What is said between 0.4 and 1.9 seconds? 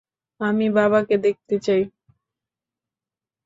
আমি বাবাকে দেখতে চাই।